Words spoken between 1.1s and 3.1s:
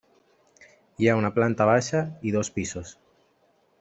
ha una planta baixa i dos pisos.